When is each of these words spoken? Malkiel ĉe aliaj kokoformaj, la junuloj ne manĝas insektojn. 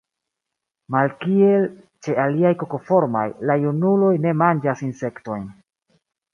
Malkiel 0.95 1.67
ĉe 2.07 2.15
aliaj 2.25 2.55
kokoformaj, 2.63 3.23
la 3.51 3.61
junuloj 3.67 4.13
ne 4.27 4.35
manĝas 4.43 4.85
insektojn. 4.91 5.49